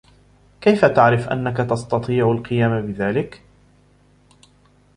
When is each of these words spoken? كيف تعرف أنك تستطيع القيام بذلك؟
كيف 0.61 0.85
تعرف 0.85 1.29
أنك 1.29 1.57
تستطيع 1.57 2.31
القيام 2.31 2.81
بذلك؟ 2.81 3.41